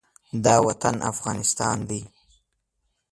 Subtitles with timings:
[0.43, 2.01] دا وطن افغانستان دی.